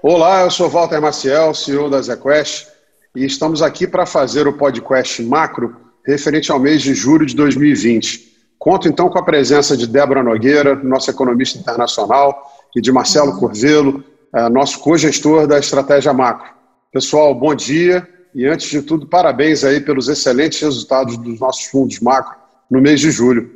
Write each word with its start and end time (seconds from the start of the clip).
Olá, 0.00 0.42
eu 0.42 0.50
sou 0.50 0.68
Walter 0.68 1.00
Maciel, 1.00 1.52
CEO 1.52 1.90
da 1.90 2.00
ZQuest, 2.00 2.68
e 3.16 3.24
estamos 3.24 3.62
aqui 3.62 3.84
para 3.84 4.06
fazer 4.06 4.46
o 4.46 4.52
podcast 4.52 5.20
macro 5.24 5.76
referente 6.06 6.52
ao 6.52 6.60
mês 6.60 6.82
de 6.82 6.94
julho 6.94 7.26
de 7.26 7.34
2020. 7.34 8.28
Conto 8.60 8.86
então 8.86 9.10
com 9.10 9.18
a 9.18 9.24
presença 9.24 9.76
de 9.76 9.88
Débora 9.88 10.22
Nogueira, 10.22 10.76
nossa 10.76 11.10
economista 11.10 11.58
internacional, 11.58 12.48
e 12.76 12.80
de 12.80 12.92
Marcelo 12.92 13.40
Corvelo, 13.40 14.04
eh, 14.32 14.48
nosso 14.48 14.78
co-gestor 14.78 15.48
da 15.48 15.58
estratégia 15.58 16.12
macro. 16.12 16.48
Pessoal, 16.92 17.34
bom 17.34 17.52
dia 17.52 18.06
e 18.32 18.46
antes 18.46 18.70
de 18.70 18.82
tudo, 18.82 19.04
parabéns 19.04 19.64
aí 19.64 19.80
pelos 19.80 20.08
excelentes 20.08 20.60
resultados 20.60 21.18
dos 21.18 21.40
nossos 21.40 21.64
fundos 21.64 21.98
macro 21.98 22.36
no 22.70 22.80
mês 22.80 23.00
de 23.00 23.10
julho. 23.10 23.50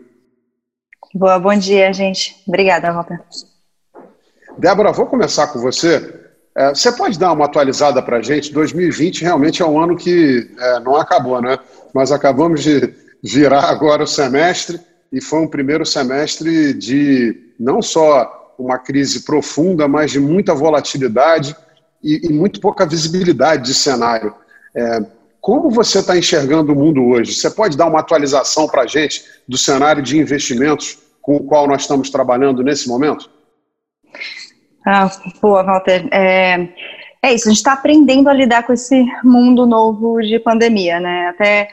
Boa, 1.15 1.39
bom 1.39 1.55
dia, 1.57 1.93
gente. 1.93 2.43
Obrigada, 2.49 2.91
Walter. 2.91 3.21
Débora, 4.59 4.91
vou 4.91 5.07
começar 5.07 5.47
com 5.47 5.61
você. 5.61 6.22
É, 6.55 6.71
você 6.71 6.93
pode 6.93 7.19
dar 7.19 7.33
uma 7.33 7.47
atualizada 7.47 8.03
para 8.03 8.19
a 8.19 8.23
gente? 8.23 8.53
2020 8.53 9.23
realmente 9.23 9.63
é 9.63 9.67
um 9.67 9.81
ano 9.81 9.97
que 9.97 10.51
é, 10.59 10.81
não 10.81 10.97
acabou, 10.97 11.41
né? 11.41 11.59
Nós 11.95 12.13
acabamos 12.13 12.63
de 12.63 12.93
virar 13.23 13.71
agora 13.71 14.03
o 14.03 14.07
semestre 14.07 14.81
e 15.11 15.21
foi 15.21 15.41
um 15.41 15.49
primeiro 15.49 15.87
semestre 15.87 16.75
de 16.75 17.53
não 17.59 17.81
só 17.81 18.55
uma 18.59 18.79
crise 18.79 19.21
profunda, 19.21 19.89
mas 19.89 20.11
de 20.11 20.21
muita 20.21 20.55
volatilidade 20.55 21.57
e, 22.03 22.27
e 22.27 22.33
muito 22.33 22.61
pouca 22.61 22.85
visibilidade 22.85 23.65
de 23.65 23.75
cenário. 23.75 24.35
É, 24.75 25.01
como 25.41 25.71
você 25.71 25.99
está 25.99 26.17
enxergando 26.17 26.73
o 26.73 26.77
mundo 26.77 27.03
hoje? 27.05 27.35
Você 27.35 27.51
pode 27.51 27.77
dar 27.77 27.87
uma 27.87 28.01
atualização 28.01 28.67
para 28.67 28.83
a 28.83 28.87
gente 28.87 29.25
do 29.49 29.59
cenário 29.59 30.03
de 30.03 30.19
investimentos 30.19 30.99
com 31.21 31.37
o 31.37 31.45
qual 31.45 31.67
nós 31.67 31.83
estamos 31.83 32.11
trabalhando 32.11 32.63
nesse 32.63 32.89
momento? 32.89 33.29
Ah, 34.85 35.11
boa, 35.41 35.63
Walter. 35.63 36.09
É, 36.11 36.69
é 37.23 37.33
isso, 37.33 37.49
a 37.49 37.51
gente 37.51 37.59
está 37.59 37.73
aprendendo 37.73 38.29
a 38.29 38.33
lidar 38.33 38.65
com 38.65 38.73
esse 38.73 39.05
mundo 39.23 39.67
novo 39.67 40.21
de 40.21 40.39
pandemia, 40.39 40.99
né? 40.99 41.29
Até 41.29 41.69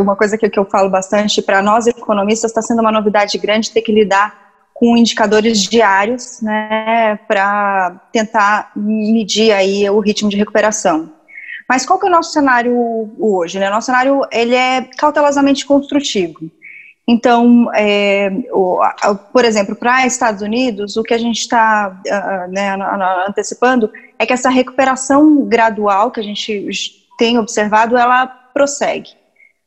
uma 0.00 0.16
coisa 0.16 0.36
que, 0.36 0.48
que 0.48 0.58
eu 0.58 0.64
falo 0.64 0.90
bastante 0.90 1.40
para 1.40 1.62
nós 1.62 1.86
economistas 1.86 2.50
está 2.50 2.62
sendo 2.62 2.80
uma 2.80 2.90
novidade 2.90 3.38
grande 3.38 3.70
ter 3.70 3.82
que 3.82 3.92
lidar 3.92 4.48
com 4.74 4.96
indicadores 4.96 5.62
diários, 5.62 6.40
né, 6.40 7.18
para 7.26 8.00
tentar 8.12 8.70
medir 8.76 9.52
aí 9.52 9.88
o 9.90 9.98
ritmo 9.98 10.30
de 10.30 10.36
recuperação. 10.36 11.12
Mas 11.68 11.84
qual 11.84 11.98
que 11.98 12.06
é 12.06 12.08
o 12.08 12.12
nosso 12.12 12.32
cenário 12.32 12.74
hoje? 13.18 13.58
Né? 13.58 13.68
O 13.68 13.72
nosso 13.72 13.86
cenário 13.86 14.22
ele 14.32 14.54
é 14.54 14.82
cautelosamente 14.96 15.66
construtivo. 15.66 16.50
Então, 17.10 17.70
é, 17.74 18.30
o, 18.52 18.82
a, 18.82 19.14
por 19.14 19.42
exemplo, 19.42 19.74
para 19.74 20.06
Estados 20.06 20.42
Unidos, 20.42 20.98
o 20.98 21.02
que 21.02 21.14
a 21.14 21.18
gente 21.18 21.40
está 21.40 21.98
uh, 22.06 22.52
né, 22.52 22.76
antecipando 23.26 23.90
é 24.18 24.26
que 24.26 24.32
essa 24.34 24.50
recuperação 24.50 25.46
gradual 25.46 26.10
que 26.10 26.20
a 26.20 26.22
gente 26.22 27.06
tem 27.18 27.38
observado, 27.38 27.96
ela 27.96 28.26
prossegue. 28.26 29.08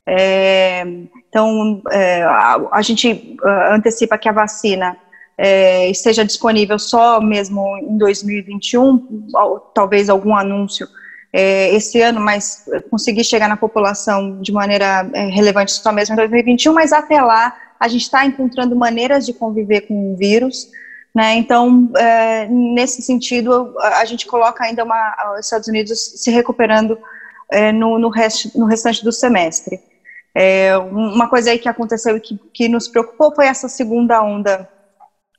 É, 0.06 0.83
então, 1.28 1.81
é, 1.89 2.22
a, 2.22 2.61
a, 2.73 2.81
gente 2.83 3.38
uh, 3.44 3.73
antecipa 3.73 4.20
que 4.20 4.30
a 4.30 4.33
vacina 4.33 4.95
é, 5.36 5.89
esteja 5.89 6.23
disponível 6.23 6.78
só 6.78 7.20
mesmo 7.20 7.76
em 7.80 7.98
2021, 7.98 9.30
talvez 9.73 10.11
algum 10.11 10.36
anúncio 10.36 10.88
é, 11.33 11.73
esse 11.73 12.01
ano, 12.01 12.19
mas 12.19 12.65
conseguir 12.89 13.23
chegar 13.23 13.47
na 13.47 13.55
população 13.55 14.41
de 14.41 14.51
maneira 14.51 15.09
é, 15.13 15.27
relevante 15.27 15.71
só 15.71 15.91
mesmo 15.91 16.13
em 16.13 16.17
2021, 16.17 16.73
mas 16.73 16.91
até 16.91 17.21
lá 17.21 17.55
a 17.79 17.87
gente 17.87 18.01
está 18.03 18.25
encontrando 18.25 18.75
maneiras 18.75 19.25
de 19.25 19.33
conviver 19.33 19.81
com 19.81 20.13
o 20.13 20.15
vírus, 20.15 20.69
né? 21.13 21.35
Então, 21.35 21.89
é, 21.97 22.47
nesse 22.47 23.02
sentido, 23.02 23.73
a, 23.80 24.05
gente 24.05 24.25
coloca 24.27 24.64
ainda 24.64 24.83
uma, 24.83 25.33
os 25.33 25.45
Estados 25.45 25.67
Unidos 25.67 25.99
se 26.15 26.31
recuperando 26.31 26.97
é, 27.49 27.71
no, 27.71 27.97
no, 27.97 28.09
rest, 28.09 28.53
no 28.55 28.65
restante 28.65 29.03
do 29.03 29.11
semestre. 29.11 29.80
É, 30.33 30.77
uma 30.77 31.27
coisa 31.27 31.52
aí 31.52 31.59
que 31.59 31.67
aconteceu 31.67 32.15
e 32.15 32.21
que, 32.21 32.39
que 32.53 32.70
nos 32.70 32.87
preocupou 32.87 33.36
foi 33.36 33.47
essa 33.47 33.67
segunda 33.67 34.23
onda 34.23 34.70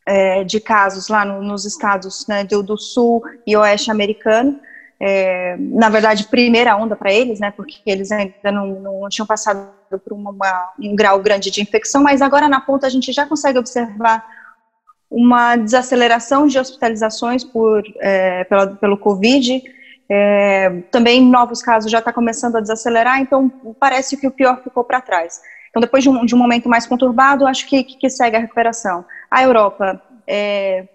é, 0.06 0.44
de 0.44 0.60
casos 0.60 1.08
lá 1.08 1.24
no, 1.24 1.42
nos 1.42 1.64
estados 1.64 2.26
né, 2.26 2.44
do, 2.44 2.62
do 2.62 2.76
sul 2.76 3.22
e 3.46 3.56
oeste 3.56 3.90
americano, 3.90 4.60
é, 5.04 5.56
na 5.58 5.88
verdade, 5.88 6.28
primeira 6.28 6.76
onda 6.76 6.94
para 6.94 7.12
eles, 7.12 7.40
né, 7.40 7.50
porque 7.50 7.80
eles 7.84 8.12
ainda 8.12 8.52
não, 8.52 8.68
não 8.80 9.08
tinham 9.08 9.26
passado 9.26 9.68
por 9.90 10.12
uma, 10.12 10.30
uma, 10.30 10.72
um 10.78 10.94
grau 10.94 11.18
grande 11.18 11.50
de 11.50 11.60
infecção, 11.60 12.04
mas 12.04 12.22
agora 12.22 12.48
na 12.48 12.60
ponta 12.60 12.86
a 12.86 12.90
gente 12.90 13.12
já 13.12 13.26
consegue 13.26 13.58
observar 13.58 14.24
uma 15.10 15.56
desaceleração 15.56 16.46
de 16.46 16.56
hospitalizações 16.56 17.42
por, 17.42 17.82
é, 17.98 18.44
pela, 18.44 18.68
pelo 18.68 18.96
Covid, 18.96 19.60
é, 20.08 20.70
também 20.92 21.20
novos 21.20 21.60
casos 21.60 21.90
já 21.90 21.98
está 21.98 22.12
começando 22.12 22.54
a 22.54 22.60
desacelerar, 22.60 23.20
então 23.20 23.50
parece 23.80 24.16
que 24.16 24.28
o 24.28 24.30
pior 24.30 24.62
ficou 24.62 24.84
para 24.84 25.00
trás. 25.00 25.40
Então, 25.68 25.80
depois 25.80 26.04
de 26.04 26.10
um, 26.10 26.24
de 26.24 26.32
um, 26.32 26.38
momento 26.38 26.68
mais 26.68 26.86
conturbado, 26.86 27.44
acho 27.44 27.66
que, 27.66 27.82
que, 27.82 28.08
segue 28.08 28.36
a 28.36 28.40
recuperação. 28.40 29.04
A 29.28 29.42
Europa 29.42 30.00
é, 30.28 30.86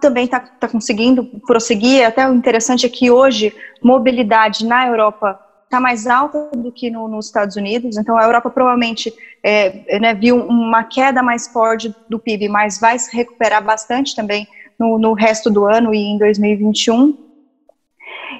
também 0.00 0.24
está 0.24 0.40
tá 0.40 0.68
conseguindo 0.68 1.24
prosseguir. 1.46 2.06
Até 2.06 2.28
o 2.28 2.34
interessante 2.34 2.86
é 2.86 2.88
que 2.88 3.10
hoje 3.10 3.54
mobilidade 3.82 4.64
na 4.66 4.86
Europa 4.86 5.40
está 5.64 5.80
mais 5.80 6.06
alta 6.06 6.50
do 6.54 6.70
que 6.70 6.90
no, 6.90 7.08
nos 7.08 7.26
Estados 7.26 7.56
Unidos. 7.56 7.96
Então 7.96 8.16
a 8.16 8.24
Europa 8.24 8.50
provavelmente 8.50 9.12
é, 9.42 9.98
né, 9.98 10.14
viu 10.14 10.36
uma 10.36 10.84
queda 10.84 11.22
mais 11.22 11.48
forte 11.48 11.94
do 12.08 12.18
PIB, 12.18 12.48
mas 12.48 12.78
vai 12.78 12.98
se 12.98 13.14
recuperar 13.14 13.62
bastante 13.62 14.14
também 14.14 14.46
no, 14.78 14.98
no 14.98 15.12
resto 15.12 15.50
do 15.50 15.64
ano 15.64 15.94
e 15.94 15.98
em 15.98 16.18
2021. 16.18 17.26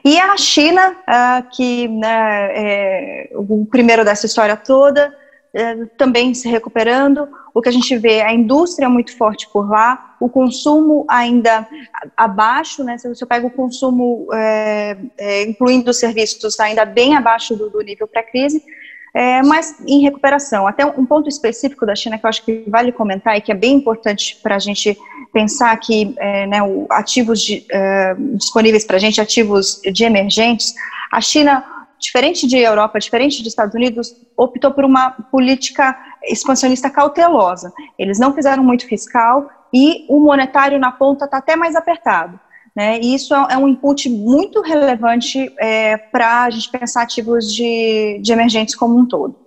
E 0.04 0.18
a 0.20 0.36
China, 0.36 0.90
uh, 0.90 1.48
que 1.50 1.88
né, 1.88 2.50
é 2.52 3.30
o 3.34 3.66
primeiro 3.66 4.04
dessa 4.04 4.26
história 4.26 4.56
toda, 4.56 5.00
é, 5.02 5.25
também 5.96 6.34
se 6.34 6.48
recuperando. 6.48 7.28
O 7.54 7.62
que 7.62 7.68
a 7.68 7.72
gente 7.72 7.96
vê, 7.96 8.20
a 8.20 8.32
indústria 8.32 8.88
muito 8.88 9.16
forte 9.16 9.48
por 9.50 9.68
lá, 9.68 10.14
o 10.20 10.28
consumo 10.28 11.06
ainda 11.08 11.66
abaixo, 12.16 12.84
né? 12.84 12.98
Se 12.98 13.08
você 13.08 13.24
pega 13.24 13.46
o 13.46 13.50
consumo, 13.50 14.28
é, 14.32 14.96
é, 15.16 15.42
incluindo 15.44 15.90
os 15.90 15.98
serviços, 15.98 16.60
ainda 16.60 16.84
bem 16.84 17.16
abaixo 17.16 17.56
do, 17.56 17.70
do 17.70 17.80
nível 17.80 18.06
pré-crise, 18.06 18.62
é, 19.14 19.42
mas 19.42 19.76
em 19.86 20.02
recuperação. 20.02 20.66
Até 20.66 20.84
um 20.84 21.06
ponto 21.06 21.28
específico 21.28 21.86
da 21.86 21.94
China 21.94 22.18
que 22.18 22.26
eu 22.26 22.28
acho 22.28 22.44
que 22.44 22.64
vale 22.68 22.92
comentar 22.92 23.36
e 23.38 23.40
que 23.40 23.50
é 23.50 23.54
bem 23.54 23.76
importante 23.76 24.38
para 24.42 24.56
a 24.56 24.58
gente 24.58 24.98
pensar 25.32 25.74
que 25.78 26.14
né, 26.48 26.58
ativos 26.90 27.40
de, 27.40 27.66
disponíveis 28.34 28.84
para 28.84 28.96
a 28.96 29.00
gente, 29.00 29.20
ativos 29.20 29.80
de 29.82 30.04
emergentes, 30.04 30.74
a 31.10 31.20
China 31.20 31.64
diferente 31.98 32.46
de 32.46 32.58
Europa, 32.58 32.98
diferente 32.98 33.38
dos 33.38 33.48
Estados 33.48 33.74
Unidos, 33.74 34.14
optou 34.36 34.70
por 34.72 34.84
uma 34.84 35.10
política 35.10 35.96
expansionista 36.24 36.90
cautelosa. 36.90 37.72
Eles 37.98 38.18
não 38.18 38.34
fizeram 38.34 38.62
muito 38.62 38.86
fiscal 38.86 39.48
e 39.72 40.04
o 40.08 40.20
monetário 40.20 40.78
na 40.78 40.92
ponta 40.92 41.24
está 41.24 41.38
até 41.38 41.56
mais 41.56 41.74
apertado. 41.74 42.38
Né? 42.74 43.00
E 43.00 43.14
isso 43.14 43.34
é, 43.34 43.46
é 43.50 43.56
um 43.56 43.66
input 43.66 44.08
muito 44.10 44.60
relevante 44.60 45.50
é, 45.58 45.96
para 45.96 46.42
a 46.44 46.50
gente 46.50 46.70
pensar 46.70 47.02
ativos 47.02 47.52
de, 47.52 48.20
de 48.22 48.32
emergentes 48.32 48.74
como 48.74 48.98
um 48.98 49.06
todo. 49.06 49.46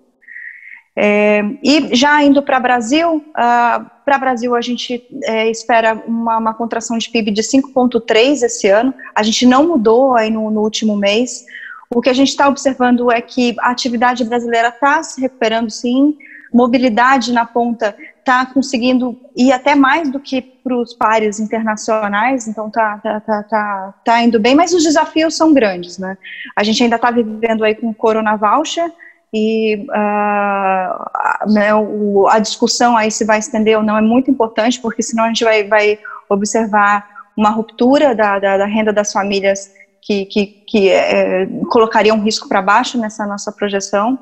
É, 1.02 1.42
e 1.64 1.96
já 1.96 2.22
indo 2.24 2.42
para 2.42 2.58
o 2.58 2.62
Brasil, 2.62 3.18
uh, 3.18 3.90
para 4.04 4.18
o 4.18 4.20
Brasil 4.20 4.54
a 4.54 4.60
gente 4.60 5.02
é, 5.24 5.50
espera 5.50 5.94
uma, 6.06 6.38
uma, 6.38 6.54
contração 6.54 6.98
de 6.98 7.10
PIB 7.10 7.32
de 7.32 7.42
5,3 7.42 8.44
esse 8.44 8.68
ano. 8.68 8.94
A 9.16 9.24
gente 9.24 9.46
não 9.46 9.66
mudou 9.66 10.16
aí 10.16 10.30
no, 10.30 10.52
no 10.52 10.62
último 10.62 10.98
mês. 10.98 11.46
O 11.94 12.02
que 12.02 12.10
a 12.10 12.14
gente 12.14 12.30
está 12.30 12.48
observando 12.48 13.12
é 13.12 13.20
que 13.20 13.56
a 13.60 13.72
atividade 13.72 14.24
brasileira 14.24 14.70
está 14.70 15.02
se 15.02 15.20
recuperando, 15.20 15.72
sim, 15.72 16.16
mobilidade 16.54 17.34
na 17.34 17.46
ponta 17.46 17.96
está 18.20 18.46
conseguindo 18.46 19.20
ir 19.36 19.52
até 19.52 19.74
mais 19.74 20.12
do 20.12 20.20
que 20.20 20.40
para 20.40 20.78
os 20.78 20.94
pares 20.94 21.40
internacionais, 21.40 22.48
então 22.48 22.68
está 22.68 23.00
tá, 23.00 23.20
tá, 23.20 23.44
tá, 23.44 23.94
tá 24.06 24.22
indo 24.22 24.40
bem, 24.40 24.54
mas 24.54 24.72
os 24.72 24.84
desafios 24.84 25.36
são 25.36 25.52
grandes, 25.52 25.98
né? 25.98 26.16
A 26.56 26.64
gente 26.64 26.84
ainda 26.84 26.96
está 26.96 27.10
vivendo 27.10 27.64
aí 27.64 27.74
com 27.74 27.90
o 27.90 27.96
Corona 27.96 28.36
Voucher, 28.36 28.92
e 29.34 29.88
uh, 29.90 31.52
né, 31.52 31.74
o, 31.74 32.28
a 32.28 32.40
discussão 32.40 32.98
aí 32.98 33.12
se 33.12 33.26
vai 33.26 33.40
estender 33.40 33.78
ou 33.78 33.84
não 33.84 33.98
é 33.98 34.02
muito 34.02 34.30
importante, 34.30 34.80
porque 34.80 35.02
senão 35.02 35.24
a 35.24 35.28
gente 35.28 35.44
vai, 35.44 35.64
vai 35.64 36.00
observar 36.28 37.08
uma 37.38 37.50
ruptura 37.50 38.14
da, 38.14 38.40
da, 38.40 38.58
da 38.58 38.66
renda 38.66 38.92
das 38.92 39.12
famílias 39.12 39.72
que, 40.02 40.26
que, 40.26 40.46
que 40.46 40.90
é, 40.90 41.48
colocaria 41.70 42.14
um 42.14 42.22
risco 42.22 42.48
para 42.48 42.62
baixo 42.62 42.98
nessa 42.98 43.26
nossa 43.26 43.52
projeção. 43.52 44.18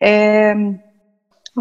É, 0.00 0.54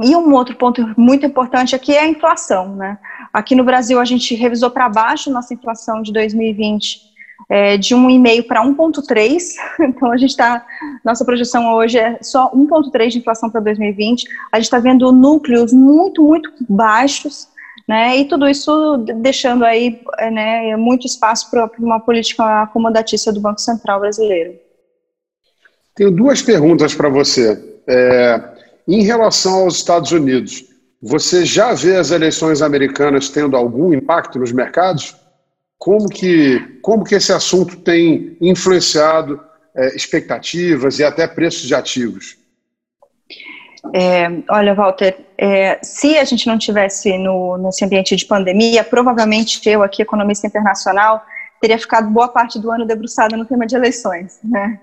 e 0.02 0.16
um 0.16 0.34
outro 0.34 0.56
ponto 0.56 0.94
muito 0.98 1.26
importante 1.26 1.76
aqui 1.76 1.94
é 1.94 2.02
a 2.02 2.08
inflação. 2.08 2.76
Né? 2.76 2.98
Aqui 3.34 3.56
no 3.56 3.64
Brasil, 3.64 4.00
a 4.00 4.06
gente 4.06 4.36
revisou 4.36 4.70
para 4.70 4.88
baixo 4.88 5.32
nossa 5.32 5.54
inflação 5.54 6.02
de 6.02 6.14
2020 6.14 7.10
é, 7.50 7.78
de 7.78 7.96
1,5 7.96 8.48
para 8.48 8.64
1,3. 8.64 9.40
Então, 9.82 10.12
a 10.12 10.18
gente 10.18 10.32
está. 10.32 10.66
Nossa 11.04 11.26
projeção 11.26 11.74
hoje 11.74 11.98
é 11.98 12.20
só 12.22 12.52
1,3 12.52 13.10
de 13.10 13.18
inflação 13.20 13.50
para 13.50 13.62
2020. 13.62 14.26
A 14.52 14.58
gente 14.58 14.66
está 14.66 14.80
vendo 14.80 15.12
núcleos 15.12 15.74
muito, 15.74 16.24
muito 16.24 16.52
baixos 16.70 17.49
né, 17.90 18.20
e 18.20 18.26
tudo 18.26 18.48
isso 18.48 18.98
deixando 19.16 19.66
aí 19.66 20.00
né, 20.32 20.78
muito 20.78 21.08
espaço 21.08 21.50
para 21.50 21.68
uma 21.80 22.00
política 22.00 22.62
acomodatícia 22.62 23.34
do 23.34 23.42
Banco 23.42 23.60
Central 23.60 24.00
brasileiro. 24.02 24.54
Tenho 25.96 26.12
duas 26.12 26.40
perguntas 26.40 26.94
para 26.94 27.10
você. 27.10 27.80
É, 27.88 28.42
em 28.88 29.02
relação 29.02 29.64
aos 29.64 29.78
Estados 29.78 30.12
Unidos, 30.12 30.66
você 31.02 31.44
já 31.44 31.74
vê 31.74 31.96
as 31.96 32.12
eleições 32.12 32.62
americanas 32.62 33.28
tendo 33.28 33.58
algum 33.58 33.92
impacto 33.92 34.38
nos 34.38 34.52
mercados? 34.52 35.16
Como 35.76 36.08
que, 36.08 36.60
como 36.84 37.04
que 37.04 37.16
esse 37.16 37.34
assunto 37.34 37.76
tem 37.78 38.38
influenciado 38.40 39.42
é, 39.76 39.96
expectativas 39.96 41.00
e 41.00 41.04
até 41.04 41.28
preços 41.28 41.64
de 41.64 41.74
ativos? 41.74 42.38
É, 43.94 44.28
olha, 44.50 44.74
Walter, 44.74 45.18
é, 45.38 45.80
se 45.82 46.18
a 46.18 46.26
gente 46.26 46.48
não 46.48 46.58
tivesse 46.58 47.18
no, 47.18 47.58
nesse 47.58 47.84
ambiente 47.86 48.16
de 48.16 48.26
pandemia, 48.26 48.84
provavelmente 48.84 49.62
eu, 49.70 49.82
aqui, 49.82 50.02
economista 50.02 50.48
internacional, 50.48 51.24
teria 51.62 51.78
ficado 51.78 52.10
boa 52.10 52.28
parte 52.28 52.60
do 52.60 52.72
ano 52.72 52.86
debruçada 52.86 53.38
no 53.38 53.46
tema 53.46 53.66
de 53.66 53.76
eleições, 53.76 54.40
né? 54.44 54.80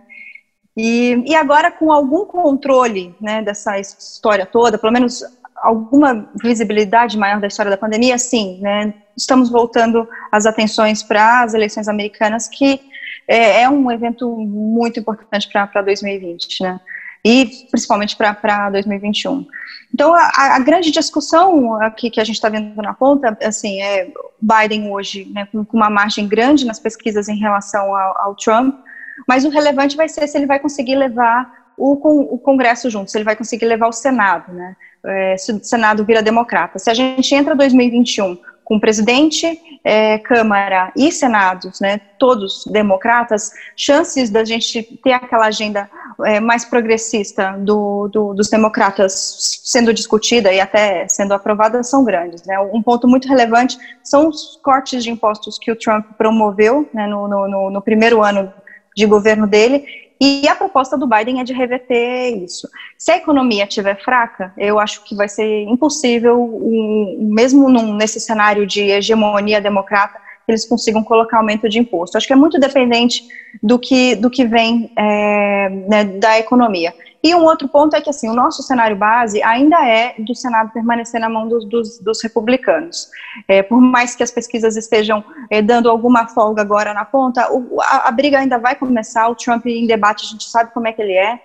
E, 0.76 1.22
e 1.26 1.34
agora, 1.34 1.70
com 1.70 1.90
algum 1.90 2.26
controle 2.26 3.14
né, 3.20 3.40
dessa 3.42 3.78
história 3.78 4.44
toda, 4.44 4.76
pelo 4.76 4.92
menos 4.92 5.22
alguma 5.56 6.28
visibilidade 6.42 7.16
maior 7.16 7.40
da 7.40 7.46
história 7.46 7.70
da 7.70 7.78
pandemia, 7.78 8.18
sim, 8.18 8.58
né, 8.60 8.92
estamos 9.16 9.48
voltando 9.48 10.06
as 10.30 10.44
atenções 10.44 11.02
para 11.02 11.42
as 11.42 11.54
eleições 11.54 11.88
americanas, 11.88 12.46
que 12.46 12.78
é, 13.26 13.62
é 13.62 13.70
um 13.70 13.90
evento 13.90 14.28
muito 14.36 15.00
importante 15.00 15.48
para 15.50 15.80
2020, 15.80 16.62
né, 16.62 16.80
e 17.26 17.66
principalmente 17.70 18.14
para 18.14 18.70
2021. 18.70 19.44
Então, 19.92 20.14
a, 20.14 20.30
a, 20.54 20.58
grande 20.60 20.92
discussão 20.92 21.74
aqui 21.82 22.08
que 22.08 22.20
a 22.20 22.24
gente 22.24 22.36
está 22.36 22.48
vendo 22.48 22.80
na 22.80 22.94
ponta, 22.94 23.36
assim, 23.42 23.80
é 23.82 24.12
Biden 24.40 24.92
hoje, 24.92 25.28
né, 25.34 25.48
com, 25.50 25.64
com, 25.64 25.76
uma 25.76 25.90
margem 25.90 26.28
grande 26.28 26.64
nas 26.64 26.78
pesquisas 26.78 27.28
em 27.28 27.36
relação 27.36 27.96
ao, 27.96 28.22
ao 28.22 28.34
Trump, 28.36 28.76
mas 29.26 29.44
o 29.44 29.48
relevante 29.48 29.96
vai 29.96 30.08
ser 30.08 30.28
se 30.28 30.38
ele 30.38 30.46
vai 30.46 30.60
conseguir 30.60 30.94
levar 30.94 31.66
o, 31.76 32.34
o 32.34 32.38
Congresso 32.38 32.88
junto, 32.88 33.10
se 33.10 33.18
ele 33.18 33.24
vai 33.24 33.34
conseguir 33.34 33.66
levar 33.66 33.88
o 33.88 33.92
Senado, 33.92 34.52
né? 34.52 34.76
é, 35.04 35.36
se 35.36 35.52
o 35.52 35.64
Senado 35.64 36.04
vira 36.04 36.22
democrata. 36.22 36.78
Se 36.78 36.90
a 36.90 36.94
gente 36.94 37.34
entra 37.34 37.56
2021 37.56 38.38
com 38.64 38.80
presidente, 38.80 39.60
é, 39.84 40.18
Câmara 40.18 40.92
e 40.96 41.12
Senados, 41.12 41.80
né, 41.80 42.00
todos 42.18 42.64
democratas, 42.66 43.52
chances 43.76 44.28
da 44.28 44.44
gente 44.44 44.82
ter 45.02 45.12
aquela 45.12 45.46
agenda 45.46 45.88
é, 46.24 46.40
mais 46.40 46.64
progressista 46.64 47.52
do, 47.58 48.08
do, 48.08 48.34
dos 48.34 48.48
democratas 48.48 49.60
sendo 49.64 49.92
discutida 49.92 50.52
e 50.52 50.60
até 50.60 51.06
sendo 51.08 51.34
aprovada 51.34 51.82
são 51.82 52.04
grandes. 52.04 52.44
Né. 52.44 52.58
Um 52.58 52.82
ponto 52.82 53.06
muito 53.06 53.28
relevante 53.28 53.78
são 54.02 54.28
os 54.28 54.58
cortes 54.62 55.02
de 55.04 55.10
impostos 55.10 55.58
que 55.58 55.70
o 55.70 55.76
Trump 55.76 56.06
promoveu 56.16 56.88
né, 56.92 57.06
no, 57.06 57.28
no, 57.28 57.70
no 57.70 57.82
primeiro 57.82 58.22
ano 58.22 58.52
de 58.96 59.06
governo 59.06 59.46
dele 59.46 59.84
e 60.20 60.48
a 60.48 60.54
proposta 60.54 60.96
do 60.96 61.06
Biden 61.06 61.40
é 61.40 61.44
de 61.44 61.52
reverter 61.52 62.30
isso. 62.42 62.68
Se 62.96 63.12
a 63.12 63.16
economia 63.18 63.64
estiver 63.64 64.02
fraca, 64.02 64.52
eu 64.56 64.78
acho 64.78 65.04
que 65.04 65.14
vai 65.14 65.28
ser 65.28 65.64
impossível, 65.64 66.42
um, 66.42 67.28
mesmo 67.34 67.68
num, 67.68 67.94
nesse 67.94 68.18
cenário 68.18 68.66
de 68.66 68.82
hegemonia 68.82 69.60
democrata, 69.60 70.18
eles 70.48 70.66
consigam 70.66 71.02
colocar 71.02 71.38
aumento 71.38 71.68
de 71.68 71.78
imposto. 71.78 72.16
Acho 72.16 72.26
que 72.26 72.32
é 72.32 72.36
muito 72.36 72.58
dependente 72.58 73.24
do 73.62 73.78
que, 73.78 74.14
do 74.14 74.30
que 74.30 74.44
vem 74.44 74.92
é, 74.96 75.68
né, 75.88 76.04
da 76.04 76.38
economia. 76.38 76.94
E 77.22 77.34
um 77.34 77.42
outro 77.42 77.66
ponto 77.66 77.96
é 77.96 78.00
que 78.00 78.08
assim, 78.08 78.28
o 78.28 78.34
nosso 78.34 78.62
cenário 78.62 78.96
base 78.96 79.42
ainda 79.42 79.84
é 79.84 80.14
do 80.18 80.34
Senado 80.34 80.70
permanecer 80.72 81.20
na 81.20 81.28
mão 81.28 81.48
dos, 81.48 81.64
dos, 81.64 81.98
dos 81.98 82.22
republicanos. 82.22 83.08
É, 83.48 83.62
por 83.62 83.80
mais 83.80 84.14
que 84.14 84.22
as 84.22 84.30
pesquisas 84.30 84.76
estejam 84.76 85.24
é, 85.50 85.60
dando 85.60 85.90
alguma 85.90 86.28
folga 86.28 86.62
agora 86.62 86.94
na 86.94 87.04
ponta, 87.04 87.52
o, 87.52 87.80
a, 87.80 88.08
a 88.08 88.10
briga 88.12 88.38
ainda 88.38 88.58
vai 88.58 88.76
começar, 88.76 89.28
o 89.28 89.34
Trump 89.34 89.66
em 89.66 89.86
debate, 89.86 90.24
a 90.24 90.28
gente 90.28 90.44
sabe 90.44 90.72
como 90.72 90.86
é 90.86 90.92
que 90.92 91.02
ele 91.02 91.14
é, 91.14 91.40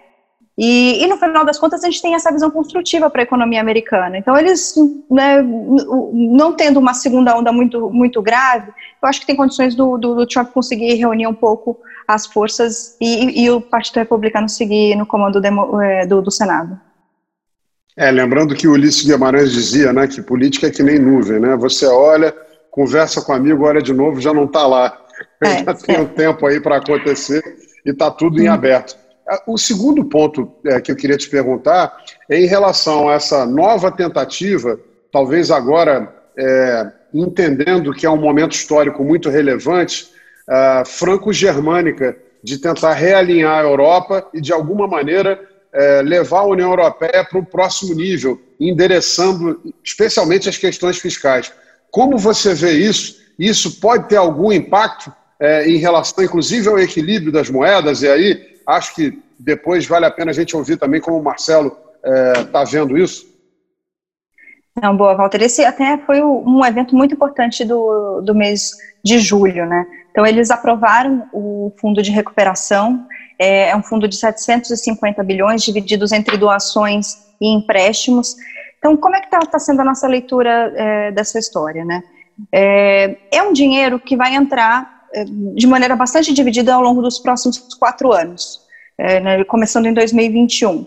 e, 0.63 1.03
e, 1.03 1.07
no 1.07 1.17
final 1.17 1.43
das 1.43 1.57
contas, 1.57 1.83
a 1.83 1.87
gente 1.87 2.03
tem 2.03 2.13
essa 2.13 2.31
visão 2.31 2.51
construtiva 2.51 3.09
para 3.09 3.23
a 3.23 3.23
economia 3.23 3.59
americana. 3.59 4.15
Então, 4.15 4.37
eles, 4.37 4.75
né, 5.09 5.41
não 5.41 6.53
tendo 6.53 6.79
uma 6.79 6.93
segunda 6.93 7.35
onda 7.35 7.51
muito, 7.51 7.89
muito 7.89 8.21
grave, 8.21 8.71
eu 9.01 9.09
acho 9.09 9.21
que 9.21 9.25
tem 9.25 9.35
condições 9.35 9.73
do, 9.73 9.97
do, 9.97 10.13
do 10.13 10.27
Trump 10.27 10.51
conseguir 10.51 10.93
reunir 10.93 11.25
um 11.25 11.33
pouco 11.33 11.79
as 12.07 12.27
forças 12.27 12.95
e, 13.01 13.43
e, 13.43 13.49
o 13.49 13.59
Partido 13.59 13.95
Republicano 13.95 14.47
seguir 14.47 14.95
no 14.95 15.03
comando 15.03 15.41
demo, 15.41 15.81
é, 15.81 16.05
do, 16.05 16.21
do, 16.21 16.29
Senado. 16.29 16.79
É, 17.97 18.11
lembrando 18.11 18.53
que 18.53 18.67
o 18.67 18.73
Ulisses 18.73 19.03
Guimarães 19.03 19.51
dizia 19.51 19.91
né, 19.91 20.05
que 20.05 20.21
política 20.21 20.67
é 20.67 20.69
que 20.69 20.83
nem 20.83 20.99
nuvem, 20.99 21.39
né? 21.39 21.57
Você 21.57 21.87
olha, 21.87 22.31
conversa 22.69 23.19
com 23.23 23.33
amigo, 23.33 23.65
olha 23.65 23.81
de 23.81 23.93
novo, 23.93 24.21
já 24.21 24.31
não 24.31 24.45
está 24.45 24.67
lá. 24.67 24.95
É, 25.43 25.63
já 25.65 25.73
tem 25.73 25.95
é. 25.95 25.99
um 26.01 26.05
tempo 26.05 26.45
aí 26.45 26.61
para 26.61 26.77
acontecer 26.77 27.41
e 27.83 27.89
está 27.89 28.11
tudo 28.11 28.39
em 28.39 28.47
hum. 28.47 28.53
aberto. 28.53 29.01
O 29.45 29.57
segundo 29.57 30.03
ponto 30.05 30.51
é, 30.65 30.81
que 30.81 30.91
eu 30.91 30.95
queria 30.95 31.17
te 31.17 31.29
perguntar 31.29 31.95
é 32.29 32.39
em 32.39 32.45
relação 32.45 33.09
a 33.09 33.13
essa 33.13 33.45
nova 33.45 33.91
tentativa, 33.91 34.79
talvez 35.11 35.51
agora 35.51 36.13
é, 36.37 36.91
entendendo 37.13 37.93
que 37.93 38.05
é 38.05 38.09
um 38.09 38.17
momento 38.17 38.53
histórico 38.53 39.03
muito 39.03 39.29
relevante, 39.29 40.09
franco-germânica, 40.85 42.17
de 42.43 42.57
tentar 42.57 42.93
realinhar 42.93 43.59
a 43.59 43.63
Europa 43.63 44.27
e, 44.33 44.41
de 44.41 44.51
alguma 44.51 44.87
maneira, 44.87 45.39
é, 45.73 46.01
levar 46.01 46.39
a 46.39 46.47
União 46.47 46.69
Europeia 46.69 47.23
para 47.23 47.39
o 47.39 47.45
próximo 47.45 47.93
nível, 47.93 48.41
endereçando 48.59 49.61
especialmente 49.83 50.49
as 50.49 50.57
questões 50.57 50.97
fiscais. 50.97 51.51
Como 51.89 52.17
você 52.17 52.53
vê 52.53 52.71
isso? 52.71 53.21
Isso 53.37 53.79
pode 53.79 54.09
ter 54.09 54.17
algum 54.17 54.51
impacto 54.51 55.11
é, 55.39 55.67
em 55.67 55.77
relação, 55.77 56.23
inclusive, 56.23 56.67
ao 56.67 56.79
equilíbrio 56.79 57.31
das 57.31 57.49
moedas? 57.49 58.01
E 58.01 58.07
aí, 58.07 58.50
Acho 58.67 58.95
que 58.95 59.21
depois 59.39 59.85
vale 59.85 60.05
a 60.05 60.11
pena 60.11 60.31
a 60.31 60.33
gente 60.33 60.55
ouvir 60.55 60.77
também 60.77 61.01
como 61.01 61.17
o 61.17 61.23
Marcelo 61.23 61.75
está 62.03 62.61
é, 62.61 62.65
vendo 62.65 62.97
isso. 62.97 63.31
Não, 64.81 64.95
boa, 64.95 65.15
Walter. 65.15 65.41
Esse 65.41 65.65
até 65.65 65.97
foi 65.97 66.21
um 66.21 66.65
evento 66.65 66.95
muito 66.95 67.13
importante 67.13 67.65
do, 67.65 68.21
do 68.21 68.33
mês 68.33 68.71
de 69.03 69.19
julho, 69.19 69.65
né? 69.65 69.85
Então, 70.11 70.25
eles 70.25 70.49
aprovaram 70.49 71.27
o 71.33 71.73
fundo 71.79 72.01
de 72.01 72.11
recuperação, 72.11 73.05
é, 73.37 73.69
é 73.69 73.75
um 73.75 73.83
fundo 73.83 74.07
de 74.07 74.15
750 74.15 75.23
bilhões, 75.23 75.63
divididos 75.63 76.11
entre 76.11 76.37
doações 76.37 77.17
e 77.39 77.47
empréstimos. 77.53 78.35
Então, 78.77 78.95
como 78.95 79.15
é 79.15 79.19
que 79.19 79.25
está 79.25 79.39
tá 79.39 79.59
sendo 79.59 79.81
a 79.81 79.85
nossa 79.85 80.07
leitura 80.07 80.71
é, 80.75 81.11
dessa 81.11 81.37
história, 81.37 81.83
né? 81.83 82.01
É, 82.51 83.17
é 83.31 83.43
um 83.43 83.51
dinheiro 83.51 83.99
que 83.99 84.15
vai 84.15 84.35
entrar 84.35 85.00
de 85.55 85.67
maneira 85.67 85.95
bastante 85.95 86.33
dividida 86.33 86.73
ao 86.73 86.81
longo 86.81 87.01
dos 87.01 87.19
próximos 87.19 87.57
quatro 87.75 88.11
anos, 88.11 88.61
é, 88.97 89.19
né, 89.19 89.43
começando 89.43 89.85
em 89.85 89.93
2021. 89.93 90.85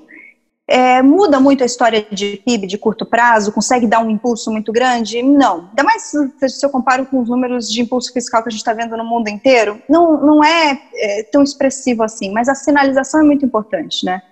É, 0.66 1.02
muda 1.02 1.38
muito 1.38 1.62
a 1.62 1.66
história 1.66 2.06
de 2.10 2.40
PIB 2.44 2.66
de 2.66 2.78
curto 2.78 3.04
prazo? 3.04 3.52
Consegue 3.52 3.86
dar 3.86 4.02
um 4.02 4.08
impulso 4.08 4.50
muito 4.50 4.72
grande? 4.72 5.22
Não. 5.22 5.68
Ainda 5.68 5.82
mais 5.82 6.10
se 6.10 6.64
eu 6.64 6.70
comparo 6.70 7.04
com 7.04 7.20
os 7.20 7.28
números 7.28 7.70
de 7.70 7.82
impulso 7.82 8.12
fiscal 8.12 8.42
que 8.42 8.48
a 8.48 8.50
gente 8.50 8.60
está 8.60 8.72
vendo 8.72 8.96
no 8.96 9.04
mundo 9.04 9.28
inteiro, 9.28 9.82
não, 9.88 10.18
não 10.20 10.42
é, 10.42 10.80
é, 10.94 11.22
tão 11.24 11.42
expressivo 11.42 12.02
assim, 12.02 12.32
mas 12.32 12.48
a 12.48 12.54
sinalização 12.54 13.20
é 13.20 13.24
muito 13.24 13.44
importante, 13.44 14.06
né? 14.06 14.22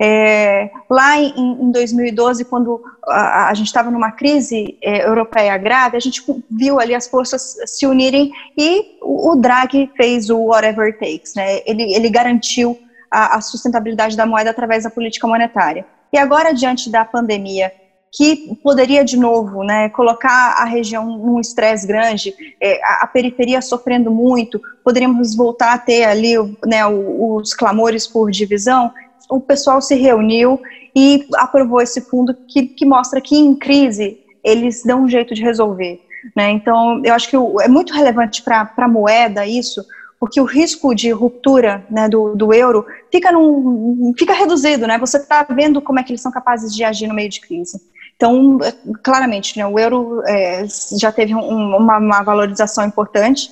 É, 0.00 0.70
lá 0.90 1.18
em, 1.18 1.32
em, 1.36 1.70
2012, 1.70 2.44
quando 2.44 2.82
a, 3.06 3.48
a 3.48 3.54
gente 3.54 3.66
estava 3.66 3.90
numa 3.90 4.10
crise 4.10 4.76
é, 4.82 5.06
europeia 5.06 5.56
grave, 5.56 5.96
a 5.96 6.00
gente 6.00 6.22
viu 6.50 6.80
ali 6.80 6.94
as 6.94 7.06
forças 7.06 7.56
se 7.66 7.86
unirem 7.86 8.32
e 8.56 8.98
o, 9.00 9.32
o 9.32 9.36
Draghi 9.36 9.90
fez 9.96 10.30
o 10.30 10.38
whatever 10.38 10.86
it 10.86 10.98
takes, 10.98 11.34
né? 11.34 11.60
ele, 11.64 11.94
ele 11.94 12.10
garantiu 12.10 12.78
a, 13.10 13.36
a, 13.36 13.40
sustentabilidade 13.40 14.16
da 14.16 14.26
moeda 14.26 14.50
através 14.50 14.82
da 14.82 14.90
política 14.90 15.28
monetária. 15.28 15.86
E 16.12 16.18
agora, 16.18 16.52
diante 16.52 16.90
da 16.90 17.04
pandemia, 17.04 17.72
que 18.12 18.56
poderia 18.62 19.04
de 19.04 19.16
novo 19.16 19.64
né, 19.64 19.88
colocar 19.88 20.54
a 20.58 20.64
região 20.64 21.04
num 21.18 21.40
estresse 21.40 21.86
grande, 21.86 22.32
é, 22.60 22.80
a, 22.84 23.00
a, 23.02 23.06
periferia 23.06 23.60
sofrendo 23.60 24.10
muito, 24.10 24.60
poderíamos 24.84 25.34
voltar 25.34 25.74
a 25.74 25.78
ter 25.78 26.04
ali 26.04 26.34
né, 26.64 26.86
os 26.86 27.52
clamores 27.54 28.06
por 28.06 28.30
divisão 28.30 28.92
o 29.30 29.40
pessoal 29.40 29.80
se 29.80 29.94
reuniu 29.94 30.60
e 30.94 31.26
aprovou 31.36 31.80
esse 31.80 32.00
fundo 32.00 32.34
que, 32.46 32.66
que 32.66 32.86
mostra 32.86 33.20
que 33.20 33.36
em 33.36 33.54
crise 33.54 34.20
eles 34.42 34.82
dão 34.84 35.04
um 35.04 35.08
jeito 35.08 35.34
de 35.34 35.42
resolver. 35.42 36.00
Né? 36.36 36.50
Então, 36.50 37.02
eu 37.04 37.14
acho 37.14 37.28
que 37.28 37.36
é 37.36 37.68
muito 37.68 37.92
relevante 37.92 38.42
para 38.42 38.70
a 38.76 38.88
moeda 38.88 39.46
isso, 39.46 39.84
porque 40.18 40.40
o 40.40 40.44
risco 40.44 40.94
de 40.94 41.10
ruptura 41.10 41.84
né, 41.90 42.08
do, 42.08 42.34
do 42.34 42.52
euro 42.52 42.86
fica, 43.10 43.30
num, 43.32 44.14
fica 44.16 44.32
reduzido, 44.32 44.86
né? 44.86 44.96
Você 44.98 45.18
está 45.18 45.42
vendo 45.50 45.82
como 45.82 45.98
é 45.98 46.02
que 46.02 46.12
eles 46.12 46.22
são 46.22 46.32
capazes 46.32 46.74
de 46.74 46.82
agir 46.82 47.06
no 47.06 47.14
meio 47.14 47.28
de 47.28 47.40
crise. 47.40 47.78
Então, 48.16 48.58
é, 48.62 48.72
claramente, 49.02 49.58
né, 49.58 49.66
o 49.66 49.78
euro 49.78 50.22
é, 50.26 50.64
já 50.98 51.10
teve 51.12 51.34
um, 51.34 51.76
uma, 51.76 51.98
uma, 51.98 52.22
valorização 52.22 52.86
importante, 52.86 53.50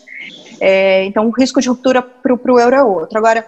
é, 0.61 1.05
então 1.05 1.27
o 1.27 1.31
risco 1.31 1.61
de 1.61 1.69
ruptura 1.69 2.01
para 2.01 2.33
o 2.33 2.61
euro 2.61 2.75
é 2.75 2.83
outro. 2.83 3.19
Agora, 3.19 3.47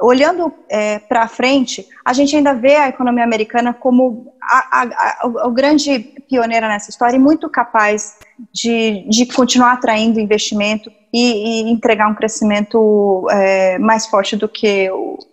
olhando 0.00 0.52
é, 0.68 0.98
para 0.98 1.26
frente, 1.26 1.88
a 2.04 2.12
gente 2.12 2.34
ainda 2.36 2.54
vê 2.54 2.76
a 2.76 2.88
economia 2.88 3.24
americana 3.24 3.74
como 3.74 4.32
a, 4.40 4.82
a, 4.82 4.82
a, 5.22 5.46
o 5.48 5.50
grande 5.50 5.98
pioneira 6.28 6.68
nessa 6.68 6.90
história 6.90 7.16
e 7.16 7.18
muito 7.18 7.48
capaz 7.48 8.16
de, 8.52 9.04
de 9.08 9.26
continuar 9.26 9.72
atraindo 9.72 10.20
investimento 10.20 10.90
e, 11.12 11.62
e 11.68 11.70
entregar 11.70 12.08
um 12.08 12.14
crescimento 12.14 13.26
é, 13.30 13.78
mais 13.78 14.06
forte 14.06 14.36
do 14.36 14.48
que 14.48 14.88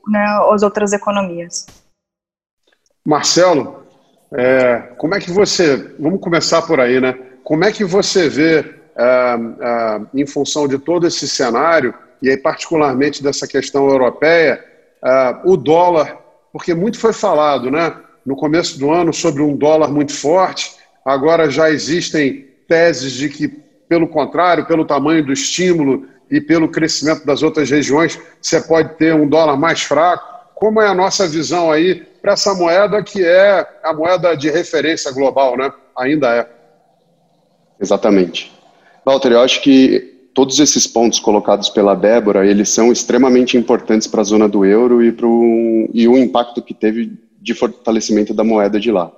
né, 0.08 0.26
as 0.52 0.64
outras 0.64 0.94
economias. 0.94 1.68
Marcelo, 3.06 3.84
é, 4.34 4.94
como 4.98 5.14
é 5.14 5.20
que 5.20 5.32
você, 5.32 5.96
vamos 6.00 6.20
começar 6.20 6.64
por 6.64 6.80
aí, 6.80 7.00
né? 7.00 7.14
Como 7.44 7.64
é 7.64 7.72
que 7.72 7.86
você 7.86 8.28
vê, 8.28 8.60
é, 8.98 9.36
é, 9.62 10.02
em 10.14 10.26
função 10.26 10.68
de 10.68 10.80
todo 10.80 11.06
esse 11.06 11.28
cenário, 11.28 11.94
e 12.22 12.30
aí 12.30 12.38
particularmente 12.38 13.24
dessa 13.24 13.48
questão 13.48 13.90
europeia, 13.90 14.64
é, 15.04 15.38
o 15.44 15.56
dólar, 15.56 16.18
porque 16.52 16.74
muito 16.74 17.00
foi 17.00 17.14
falado, 17.14 17.70
né? 17.70 17.96
No 18.26 18.36
começo 18.36 18.80
do 18.80 18.92
ano 18.92 19.14
sobre 19.14 19.42
um 19.42 19.56
dólar 19.56 19.90
muito 19.92 20.14
forte, 20.14 20.76
agora 21.06 21.50
já 21.50 21.70
existem 21.70 22.48
teses 22.68 23.12
de 23.12 23.30
que, 23.30 23.48
pelo 23.88 24.08
contrário, 24.08 24.66
pelo 24.66 24.86
tamanho 24.86 25.24
do 25.24 25.32
estímulo 25.32 26.08
e 26.30 26.42
pelo 26.42 26.70
crescimento 26.70 27.26
das 27.26 27.44
outras 27.44 27.70
regiões, 27.70 28.20
você 28.42 28.60
pode 28.60 28.96
ter 28.96 29.14
um 29.14 29.28
dólar 29.28 29.58
mais 29.58 29.84
fraco. 29.84 30.24
Como 30.56 30.82
é 30.82 30.88
a 30.88 30.96
nossa 30.96 31.28
visão 31.28 31.72
aí 31.72 31.96
para 32.22 32.34
essa 32.34 32.56
moeda 32.56 33.04
que 33.04 33.24
é 33.24 33.68
a 33.84 33.94
moeda 33.94 34.36
de 34.36 34.50
referência 34.50 35.12
global, 35.12 35.56
né? 35.56 35.72
Ainda 35.96 36.34
é. 36.34 36.50
Exatamente. 37.80 38.52
Walter, 39.06 39.34
eu 39.34 39.42
acho 39.42 39.62
que 39.62 40.15
todos 40.36 40.60
esses 40.60 40.86
pontos 40.86 41.18
colocados 41.18 41.70
pela 41.70 41.96
Débora, 41.96 42.46
eles 42.46 42.68
são 42.68 42.92
extremamente 42.92 43.58
importantes 43.58 44.06
para 44.06 44.20
a 44.20 44.26
zona 44.26 44.50
do 44.50 44.66
euro 44.66 45.02
e, 45.02 45.10
pro, 45.10 45.90
e 45.94 46.06
o 46.10 46.18
impacto 46.18 46.62
que 46.62 46.74
teve 46.74 47.14
de 47.42 47.54
fortalecimento 47.54 48.34
da 48.34 48.44
moeda 48.44 48.78
de 48.78 48.92
lá. 48.92 49.10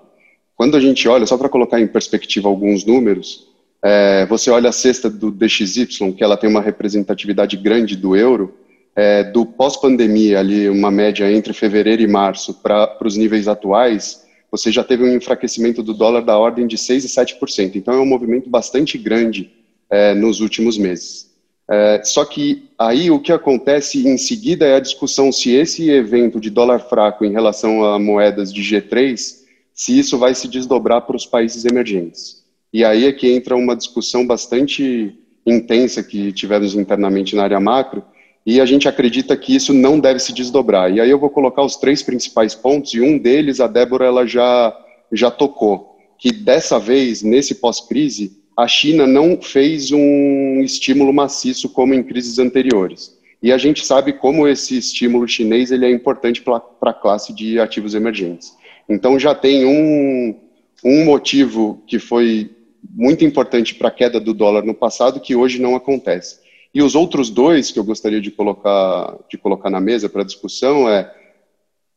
Quando 0.56 0.78
a 0.78 0.80
gente 0.80 1.08
olha, 1.10 1.26
só 1.26 1.36
para 1.36 1.50
colocar 1.50 1.82
em 1.82 1.88
perspectiva 1.88 2.48
alguns 2.48 2.86
números, 2.86 3.48
é, 3.84 4.28
você 4.28 4.52
olha 4.52 4.70
a 4.70 4.72
cesta 4.72 5.10
do 5.10 5.32
DXY, 5.32 6.14
que 6.16 6.24
ela 6.24 6.38
tem 6.38 6.48
uma 6.48 6.62
representatividade 6.62 7.58
grande 7.58 7.96
do 7.96 8.16
euro, 8.16 8.54
é, 8.96 9.24
do 9.24 9.44
pós-pandemia, 9.44 10.40
ali 10.40 10.70
uma 10.70 10.92
média 10.92 11.32
entre 11.32 11.52
fevereiro 11.52 12.04
e 12.04 12.08
março, 12.08 12.54
para 12.62 12.96
os 13.04 13.18
níveis 13.18 13.48
atuais, 13.48 14.24
você 14.52 14.72
já 14.72 14.84
teve 14.84 15.04
um 15.04 15.16
enfraquecimento 15.16 15.82
do 15.82 15.96
dólar 15.96 16.22
da 16.22 16.38
ordem 16.38 16.68
de 16.68 16.78
6% 16.78 17.04
e 17.04 17.08
7%. 17.08 17.76
Então 17.76 17.96
é 17.96 18.00
um 18.00 18.06
movimento 18.06 18.50
bastante 18.52 19.00
grande 19.00 19.57
é, 19.90 20.14
nos 20.14 20.40
últimos 20.40 20.78
meses. 20.78 21.28
É, 21.70 22.02
só 22.04 22.24
que 22.24 22.70
aí 22.80 23.12
o 23.12 23.20
que 23.20 23.32
acontece 23.32 24.08
em 24.08 24.18
seguida 24.18 24.66
é 24.66 24.76
a 24.76 24.80
discussão 24.80 25.32
se 25.32 25.52
esse 25.52 25.90
evento 25.90 26.40
de 26.40 26.50
dólar 26.50 26.80
fraco 26.80 27.26
em 27.26 27.32
relação 27.32 27.84
a 27.84 28.00
moedas 28.00 28.54
de 28.54 28.62
G3, 28.62 29.46
se 29.74 30.00
isso 30.00 30.18
vai 30.18 30.34
se 30.34 30.48
desdobrar 30.48 31.02
para 31.02 31.16
os 31.16 31.26
países 31.26 31.66
emergentes. 31.66 32.44
E 32.72 32.86
aí 32.86 33.06
é 33.06 33.12
que 33.12 33.30
entra 33.30 33.56
uma 33.56 33.76
discussão 33.76 34.26
bastante 34.26 35.18
intensa 35.46 36.04
que 36.04 36.32
tivemos 36.32 36.74
internamente 36.74 37.36
na 37.36 37.44
área 37.44 37.60
macro, 37.60 38.04
e 38.46 38.62
a 38.62 38.66
gente 38.66 38.88
acredita 38.88 39.36
que 39.36 39.54
isso 39.54 39.74
não 39.74 40.00
deve 40.00 40.20
se 40.20 40.32
desdobrar. 40.34 40.90
E 40.92 41.02
aí 41.02 41.10
eu 41.10 41.20
vou 41.20 41.30
colocar 41.30 41.64
os 41.64 41.76
três 41.76 42.02
principais 42.02 42.56
pontos, 42.56 42.94
e 42.94 43.02
um 43.02 43.18
deles 43.18 43.60
a 43.60 43.68
Débora 43.68 44.06
ela 44.06 44.26
já, 44.26 44.74
já 45.12 45.30
tocou, 45.30 45.98
que 46.18 46.32
dessa 46.32 46.80
vez, 46.80 47.22
nesse 47.22 47.56
pós-crise, 47.56 48.38
a 48.58 48.68
China 48.68 49.06
não 49.06 49.40
fez 49.40 49.92
um 49.92 50.62
estímulo 50.62 51.14
maciço 51.14 51.70
como 51.70 51.94
em 51.94 52.04
crises 52.04 52.40
anteriores. 52.40 53.16
E 53.42 53.52
a 53.52 53.58
gente 53.58 53.86
sabe 53.86 54.14
como 54.14 54.48
esse 54.48 54.78
estímulo 54.78 55.28
chinês 55.28 55.72
ele 55.72 55.86
é 55.86 55.92
importante 55.92 56.42
para 56.42 56.62
a 56.82 56.94
classe 56.94 57.32
de 57.34 57.60
ativos 57.60 57.94
emergentes. 57.94 58.52
Então 58.90 59.20
já 59.20 59.36
tem 59.36 59.64
um, 59.64 60.36
um 60.84 61.06
motivo 61.06 61.84
que 61.86 62.00
foi 62.00 62.50
muito 62.90 63.24
importante 63.24 63.76
para 63.76 63.90
a 63.90 63.92
queda 63.92 64.20
do 64.20 64.34
dólar 64.34 64.66
no 64.66 64.74
passado 64.74 65.20
que 65.20 65.36
hoje 65.36 65.62
não 65.62 65.76
acontece 65.76 66.48
e 66.78 66.82
os 66.84 66.94
outros 66.94 67.32
dois 67.32 67.72
que 67.72 67.80
eu 67.80 67.84
gostaria 67.84 68.22
de 68.22 68.30
colocar, 68.30 69.18
de 69.30 69.36
colocar 69.36 69.68
na 69.68 69.80
mesa 69.80 70.08
para 70.08 70.24
discussão 70.24 70.88
é 70.88 71.12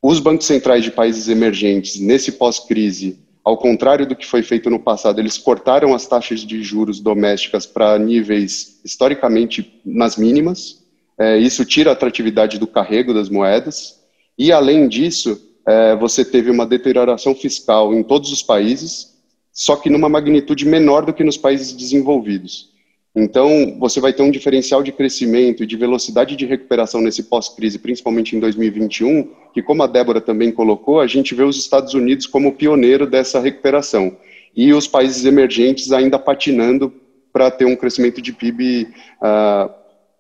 os 0.03 0.19
bancos 0.19 0.47
centrais 0.47 0.83
de 0.83 0.91
países 0.91 1.29
emergentes, 1.29 2.01
nesse 2.01 2.33
pós-crise, 2.33 3.19
ao 3.51 3.59
contrário 3.59 4.07
do 4.07 4.15
que 4.15 4.25
foi 4.25 4.45
feito 4.45 4.71
no 4.71 4.79
passado, 4.79 5.19
eles 5.19 5.37
cortaram 5.37 5.93
as 5.93 6.07
taxas 6.07 6.41
de 6.41 6.63
juros 6.63 7.01
domésticas 7.01 7.67
para 7.67 7.99
níveis 7.99 8.81
historicamente 8.85 9.81
nas 9.85 10.17
mínimas. 10.17 10.85
É, 11.19 11.37
isso 11.37 11.65
tira 11.65 11.91
a 11.91 11.93
atratividade 11.93 12.61
do 12.61 12.67
carrego 12.69 13.13
das 13.13 13.29
moedas. 13.29 13.99
E, 14.39 14.53
além 14.53 14.87
disso, 14.87 15.37
é, 15.67 15.97
você 15.97 16.25
teve 16.25 16.49
uma 16.49 16.65
deterioração 16.65 17.35
fiscal 17.35 17.93
em 17.93 18.05
todos 18.05 18.31
os 18.31 18.41
países, 18.41 19.19
só 19.53 19.75
que 19.75 19.91
numa 19.91 20.09
magnitude 20.09 20.65
menor 20.65 21.05
do 21.05 21.13
que 21.13 21.25
nos 21.25 21.37
países 21.37 21.73
desenvolvidos. 21.73 22.70
Então, 23.15 23.77
você 23.81 24.01
vai 24.01 24.13
ter 24.13 24.23
um 24.23 24.31
diferencial 24.31 24.83
de 24.83 24.93
crescimento 24.93 25.65
e 25.65 25.67
de 25.67 25.77
velocidade 25.77 26.37
de 26.37 26.47
recuperação 26.47 27.01
nesse 27.01 27.25
pós-crise, 27.25 27.79
principalmente 27.79 28.37
em 28.37 28.41
2021, 28.41 29.29
que, 29.53 29.63
como 29.63 29.83
a 29.83 29.89
Débora 29.89 30.21
também 30.21 30.53
colocou, 30.53 31.01
a 31.01 31.09
gente 31.09 31.35
vê 31.35 31.43
os 31.43 31.59
Estados 31.59 31.93
Unidos 31.93 32.27
como 32.27 32.55
pioneiro 32.55 33.09
dessa 33.09 33.41
recuperação 33.41 34.17
e 34.57 34.73
os 34.73 34.87
países 34.87 35.25
emergentes 35.25 35.91
ainda 35.91 36.19
patinando 36.19 36.93
para 37.33 37.51
ter 37.51 37.65
um 37.65 37.77
crescimento 37.77 38.23
de 38.23 38.33
PIB 38.33 38.83
uh, 38.83 38.89
ah, 39.23 39.75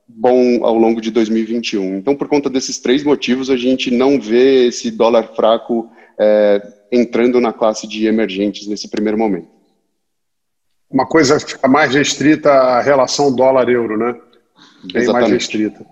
bom 0.08 0.64
ao 0.64 0.76
longo 0.76 1.00
de 1.00 1.10
2021. 1.10 1.96
Então, 1.96 2.16
por 2.16 2.28
conta 2.28 2.50
desses 2.50 2.78
três 2.78 3.04
motivos, 3.04 3.50
a 3.50 3.56
gente 3.56 3.90
não 3.90 4.20
vê 4.20 4.66
esse 4.66 4.90
dólar 4.90 5.34
fraco 5.34 5.80
uh, 5.80 6.72
entrando 6.90 7.40
na 7.40 7.52
classe 7.52 7.86
de 7.86 8.06
emergentes 8.06 8.66
nesse 8.66 8.88
primeiro 8.88 9.18
momento 9.18 9.59
uma 10.90 11.06
coisa 11.06 11.38
fica 11.38 11.68
mais 11.68 11.94
restrita 11.94 12.50
à 12.50 12.80
relação 12.80 13.34
dólar-euro, 13.34 13.96
né? 13.96 14.16
Bem 14.92 15.02
Exatamente. 15.02 15.12
mais 15.12 15.30
restrita. 15.30 15.86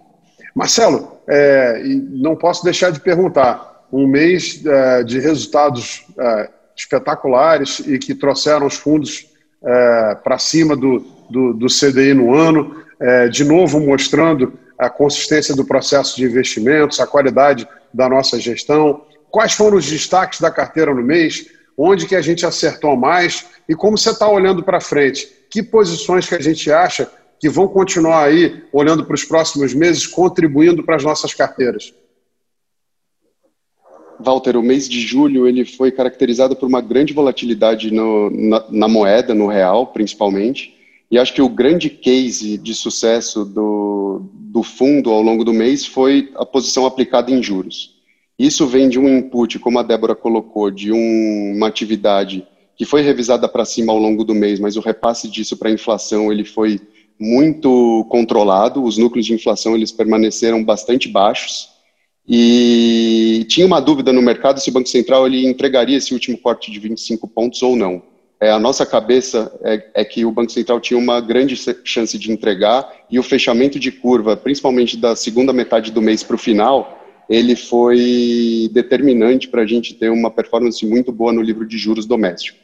Marcelo, 0.54 1.18
é, 1.28 1.82
não 2.10 2.34
posso 2.34 2.64
deixar 2.64 2.90
de 2.90 3.00
perguntar. 3.00 3.68
Um 3.92 4.06
mês 4.06 4.60
é, 4.66 5.02
de 5.02 5.18
resultados 5.18 6.04
é, 6.18 6.50
espetaculares 6.76 7.80
e 7.80 7.98
que 7.98 8.14
trouxeram 8.14 8.66
os 8.66 8.74
fundos 8.74 9.26
é, 9.64 10.14
para 10.16 10.38
cima 10.38 10.76
do, 10.76 10.98
do, 11.30 11.54
do, 11.54 11.66
CDI 11.68 12.12
no 12.12 12.34
ano, 12.34 12.84
é, 13.00 13.28
de 13.28 13.44
novo 13.44 13.80
mostrando 13.80 14.52
a 14.78 14.90
consistência 14.90 15.54
do 15.56 15.64
processo 15.64 16.16
de 16.16 16.24
investimentos, 16.24 17.00
a 17.00 17.06
qualidade 17.06 17.66
da 17.94 18.08
nossa 18.08 18.38
gestão. 18.38 19.02
Quais 19.30 19.52
foram 19.52 19.78
os 19.78 19.86
destaques 19.86 20.40
da 20.40 20.50
carteira 20.50 20.92
no 20.92 21.02
mês? 21.02 21.46
Onde 21.80 22.08
que 22.08 22.16
a 22.16 22.20
gente 22.20 22.44
acertou 22.44 22.96
mais? 22.96 23.46
E 23.68 23.74
como 23.76 23.96
você 23.96 24.10
está 24.10 24.28
olhando 24.28 24.64
para 24.64 24.80
frente, 24.80 25.28
que 25.48 25.62
posições 25.62 26.28
que 26.28 26.34
a 26.34 26.40
gente 26.40 26.72
acha 26.72 27.08
que 27.38 27.48
vão 27.48 27.68
continuar 27.68 28.24
aí, 28.24 28.64
olhando 28.72 29.04
para 29.04 29.14
os 29.14 29.22
próximos 29.22 29.72
meses, 29.72 30.04
contribuindo 30.04 30.82
para 30.82 30.96
as 30.96 31.04
nossas 31.04 31.32
carteiras? 31.32 31.94
Walter, 34.18 34.56
o 34.56 34.62
mês 34.62 34.88
de 34.88 35.00
julho 35.00 35.46
ele 35.46 35.64
foi 35.64 35.92
caracterizado 35.92 36.56
por 36.56 36.66
uma 36.66 36.80
grande 36.80 37.12
volatilidade 37.12 37.92
no, 37.92 38.28
na, 38.30 38.64
na, 38.68 38.88
moeda, 38.88 39.32
no 39.32 39.46
real, 39.46 39.86
principalmente. 39.86 40.74
E 41.08 41.16
acho 41.16 41.32
que 41.32 41.40
o 41.40 41.48
grande 41.48 41.88
case 41.88 42.58
de 42.58 42.74
sucesso 42.74 43.44
do, 43.44 44.22
do 44.34 44.64
fundo 44.64 45.10
ao 45.10 45.22
longo 45.22 45.44
do 45.44 45.52
mês 45.52 45.86
foi 45.86 46.32
a 46.34 46.44
posição 46.44 46.84
aplicada 46.84 47.30
em 47.30 47.40
juros. 47.40 47.97
Isso 48.38 48.66
vem 48.66 48.88
de 48.88 48.98
um 48.98 49.08
input, 49.08 49.58
como 49.58 49.78
a 49.78 49.82
Débora 49.82 50.14
colocou, 50.14 50.70
de 50.70 50.92
um, 50.92 51.54
uma 51.56 51.66
atividade 51.66 52.46
que 52.76 52.84
foi 52.84 53.02
revisada 53.02 53.48
para 53.48 53.64
cima 53.64 53.92
ao 53.92 53.98
longo 53.98 54.22
do 54.22 54.34
mês, 54.34 54.60
mas 54.60 54.76
o 54.76 54.80
repasse 54.80 55.28
disso 55.28 55.56
para 55.56 55.68
a 55.68 55.72
inflação 55.72 56.30
ele 56.30 56.44
foi 56.44 56.80
muito 57.18 58.06
controlado, 58.08 58.84
os 58.84 58.96
núcleos 58.96 59.26
de 59.26 59.34
inflação 59.34 59.74
eles 59.74 59.90
permaneceram 59.90 60.62
bastante 60.62 61.08
baixos 61.08 61.68
e 62.28 63.44
tinha 63.48 63.66
uma 63.66 63.80
dúvida 63.80 64.12
no 64.12 64.22
mercado 64.22 64.60
se 64.60 64.70
o 64.70 64.72
Banco 64.72 64.88
Central 64.88 65.26
ele 65.26 65.46
entregaria 65.46 65.96
esse 65.96 66.12
último 66.12 66.38
corte 66.38 66.70
de 66.70 66.78
25 66.78 67.26
pontos 67.26 67.60
ou 67.62 67.74
não. 67.74 68.02
É, 68.40 68.52
a 68.52 68.58
nossa 68.58 68.86
cabeça 68.86 69.52
é, 69.64 69.90
é, 69.94 70.04
que 70.04 70.24
o 70.24 70.30
Banco 70.30 70.52
Central 70.52 70.78
tinha 70.78 70.96
uma 70.96 71.20
grande 71.20 71.56
chance 71.82 72.16
de 72.16 72.30
entregar 72.30 72.88
e 73.10 73.18
o 73.18 73.22
fechamento 73.22 73.80
de 73.80 73.90
curva, 73.90 74.36
principalmente 74.36 74.96
da 74.96 75.16
segunda 75.16 75.52
metade 75.52 75.90
do 75.90 76.00
mês 76.00 76.22
para 76.22 76.36
o 76.36 76.38
final, 76.38 76.97
ele 77.28 77.54
foi 77.54 78.70
determinante 78.72 79.48
para 79.48 79.62
a 79.62 79.66
gente 79.66 79.94
ter 79.94 80.10
uma 80.10 80.30
performance 80.30 80.84
muito 80.86 81.12
boa 81.12 81.32
no 81.32 81.42
livro 81.42 81.66
de 81.66 81.76
juros 81.76 82.06
doméstico. 82.06 82.58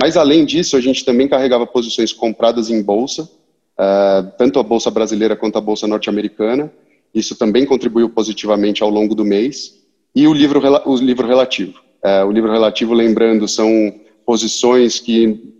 Mas, 0.00 0.16
além 0.16 0.44
disso, 0.44 0.76
a 0.76 0.80
gente 0.80 1.04
também 1.04 1.28
carregava 1.28 1.66
posições 1.66 2.12
compradas 2.12 2.70
em 2.70 2.82
bolsa, 2.82 3.22
uh, 3.22 4.30
tanto 4.38 4.58
a 4.58 4.62
bolsa 4.62 4.90
brasileira 4.90 5.36
quanto 5.36 5.56
a 5.56 5.60
bolsa 5.60 5.86
norte-americana. 5.86 6.72
Isso 7.14 7.36
também 7.36 7.64
contribuiu 7.64 8.08
positivamente 8.08 8.82
ao 8.82 8.90
longo 8.90 9.14
do 9.14 9.24
mês. 9.24 9.82
E 10.14 10.26
o 10.26 10.32
livro, 10.32 10.60
o 10.86 10.96
livro 10.96 11.26
relativo. 11.26 11.80
Uh, 12.02 12.26
o 12.26 12.32
livro 12.32 12.50
relativo, 12.50 12.94
lembrando, 12.94 13.48
são 13.48 13.94
posições 14.24 15.00
que, 15.00 15.54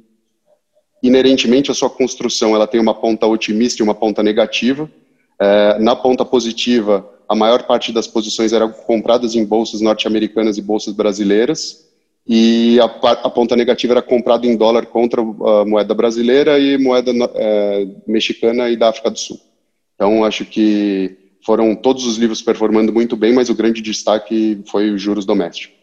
inerentemente, 1.03 1.71
a 1.71 1.75
sua 1.75 1.91
construção 1.91 2.55
ela 2.55 2.67
tem 2.67 2.81
uma 2.81 2.95
ponta 2.95 3.27
otimista 3.27 3.83
e 3.83 3.85
uma 3.85 3.95
ponta 3.95 4.23
negativa. 4.23 4.91
Uh, 5.41 5.83
na 5.83 5.97
ponta 5.97 6.25
positiva, 6.25 7.09
a 7.29 7.35
maior 7.35 7.65
parte 7.65 7.93
das 7.93 8.07
posições 8.07 8.53
eram 8.53 8.71
compradas 8.71 9.35
em 9.35 9.45
bolsas 9.45 9.81
norte-americanas 9.81 10.59
e 10.59 10.63
bolsas 10.63 10.95
brasileiras, 10.95 11.87
e 12.27 12.79
a, 12.81 12.85
a, 12.85 13.31
ponta 13.31 13.55
negativa 13.55 13.95
era 13.95 14.03
comprada 14.03 14.47
em 14.47 14.57
dólar 14.57 14.87
contra 14.87 15.21
a 15.21 15.65
moeda 15.65 15.95
brasileira 15.95 16.59
e 16.59 16.77
moeda 16.77 17.13
é, 17.35 17.87
mexicana 18.07 18.69
e 18.69 18.77
da 18.77 18.89
África 18.89 19.11
do 19.11 19.19
Sul. 19.19 19.41
Então, 19.95 20.25
acho 20.25 20.45
que 20.45 21.17
foram 21.45 21.77
todos 21.77 22.05
os 22.05 22.17
livros 22.17 22.43
performando 22.43 22.93
muito 22.93 23.17
bem, 23.17 23.33
mas 23.33 23.49
o 23.49 23.55
grande 23.55 23.81
destaque 23.81 24.61
foi 24.67 24.91
os 24.91 25.01
juros 25.01 25.25
domésticos. 25.25 25.77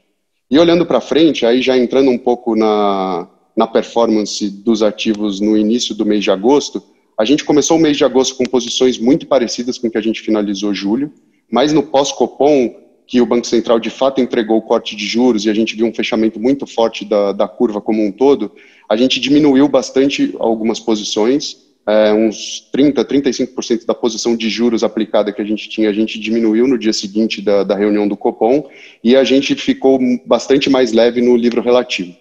E 0.51 0.59
olhando 0.59 0.85
para 0.85 0.99
frente, 0.99 1.45
aí 1.45 1.61
já 1.61 1.77
entrando 1.77 2.11
um 2.11 2.17
pouco 2.17 2.55
na, 2.55 3.27
na 3.55 3.65
performance 3.65 4.49
dos 4.49 4.83
ativos 4.83 5.39
no 5.39 5.57
início 5.57 5.95
do 5.95 6.05
mês 6.05 6.23
de 6.23 6.29
agosto, 6.29 6.83
a 7.17 7.23
gente 7.23 7.45
começou 7.45 7.77
o 7.77 7.79
mês 7.79 7.95
de 7.95 8.03
agosto 8.03 8.35
com 8.35 8.43
posições 8.43 8.97
muito 8.97 9.25
parecidas 9.25 9.77
com 9.77 9.87
o 9.87 9.91
que 9.91 9.97
a 9.97 10.01
gente 10.01 10.21
finalizou 10.21 10.73
julho, 10.73 11.11
mas 11.53 11.71
no 11.71 11.83
pós-Copom 11.83 12.75
que 13.05 13.21
o 13.21 13.27
Banco 13.27 13.45
Central 13.45 13.79
de 13.79 13.91
fato 13.91 14.19
entregou 14.19 14.57
o 14.57 14.61
corte 14.63 14.95
de 14.95 15.05
juros 15.05 15.45
e 15.45 15.51
a 15.51 15.53
gente 15.53 15.75
viu 15.75 15.85
um 15.85 15.93
fechamento 15.93 16.39
muito 16.39 16.65
forte 16.65 17.05
da, 17.05 17.31
da 17.31 17.47
curva 17.47 17.79
como 17.79 18.03
um 18.03 18.11
todo, 18.11 18.51
a 18.89 18.97
gente 18.97 19.19
diminuiu 19.19 19.67
bastante 19.67 20.35
algumas 20.39 20.79
posições, 20.79 21.57
é, 21.85 22.11
uns 22.11 22.67
30%, 22.75 23.05
35% 23.05 23.85
da 23.85 23.93
posição 23.93 24.35
de 24.35 24.49
juros 24.49 24.83
aplicada 24.83 25.31
que 25.31 25.43
a 25.43 25.45
gente 25.45 25.69
tinha, 25.69 25.91
a 25.91 25.93
gente 25.93 26.19
diminuiu 26.19 26.67
no 26.67 26.75
dia 26.75 26.91
seguinte 26.91 27.39
da, 27.39 27.63
da 27.63 27.75
reunião 27.75 28.07
do 28.07 28.17
Copom 28.17 28.67
e 29.03 29.15
a 29.15 29.23
gente 29.23 29.53
ficou 29.53 29.99
bastante 30.25 30.71
mais 30.71 30.91
leve 30.91 31.21
no 31.21 31.37
livro 31.37 31.61
relativo. 31.61 32.15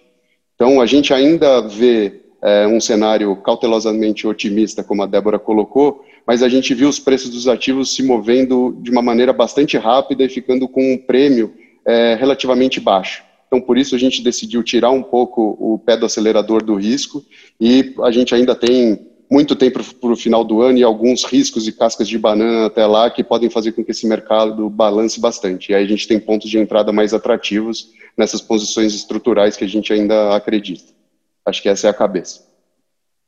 Então, 0.57 0.79
a 0.79 0.85
gente 0.85 1.15
ainda 1.15 1.62
vê 1.62 2.21
é, 2.43 2.67
um 2.67 2.79
cenário 2.79 3.35
cautelosamente 3.37 4.27
otimista, 4.27 4.85
como 4.85 5.03
a 5.03 5.07
Débora 5.07 5.39
colocou, 5.39 6.05
mas 6.26 6.43
a 6.43 6.49
gente 6.49 6.75
viu 6.75 6.88
os 6.88 6.99
preços 6.99 7.31
dos 7.31 7.49
ativos 7.49 7.95
se 7.95 8.02
movendo 8.02 8.79
de 8.81 8.91
uma 8.91 9.02
maneira 9.02 9.33
bastante 9.33 9.76
rápida 9.76 10.25
e 10.25 10.29
ficando 10.29 10.69
com 10.69 10.95
um 10.95 10.99
prêmio 10.99 11.55
é, 11.85 12.14
relativamente 12.14 12.81
baixo. 12.81 13.23
Então, 13.47 13.61
por 13.61 13.76
isso, 13.76 13.95
a 13.95 13.99
gente 13.99 14.23
decidiu 14.23 14.62
tirar 14.62 14.91
um 14.91 15.02
pouco 15.02 15.57
o 15.61 15.79
pé 15.79 15.97
do 15.97 16.07
acelerador 16.07 16.64
do 16.64 16.75
risco 16.75 17.23
e 17.61 17.95
a 18.02 18.11
gente 18.11 18.35
ainda 18.35 18.55
tem 18.55 18.99
muito 19.31 19.57
tempo 19.57 19.83
para 19.95 20.11
o 20.11 20.17
final 20.17 20.45
do 20.45 20.61
ano 20.61 20.79
e 20.79 20.83
alguns 20.83 21.25
riscos 21.25 21.67
e 21.67 21.73
cascas 21.73 22.07
de 22.07 22.19
banana 22.19 22.67
até 22.67 22.87
lá 22.87 23.11
que 23.11 23.25
podem 23.25 23.49
fazer 23.49 23.73
com 23.73 23.83
que 23.83 23.91
esse 23.91 24.07
mercado 24.07 24.69
balance 24.69 25.19
bastante. 25.19 25.73
E 25.73 25.75
aí 25.75 25.85
a 25.85 25.88
gente 25.88 26.07
tem 26.07 26.21
pontos 26.21 26.50
de 26.50 26.59
entrada 26.59 26.93
mais 26.93 27.14
atrativos 27.14 27.91
nessas 28.17 28.41
posições 28.41 28.95
estruturais 28.95 29.57
que 29.57 29.64
a 29.64 29.69
gente 29.69 29.93
ainda 29.93 30.37
acredita. 30.37 30.93
Acho 31.47 31.62
que 31.62 31.69
essa 31.69 31.87
é 31.87 31.91
a 31.91 31.95
cabeça. 31.95 32.51